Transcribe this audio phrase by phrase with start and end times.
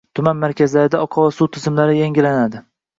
[0.19, 2.69] tuman markazlarida oqova suv tizimlari yangilanadi.